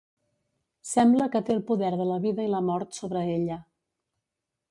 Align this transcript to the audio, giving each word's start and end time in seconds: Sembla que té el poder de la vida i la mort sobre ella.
Sembla 0.91 1.27
que 1.35 1.41
té 1.49 1.53
el 1.57 1.61
poder 1.67 1.91
de 2.01 2.09
la 2.13 2.17
vida 2.25 2.47
i 2.49 2.51
la 2.55 2.63
mort 2.71 2.99
sobre 3.03 3.25
ella. 3.37 3.59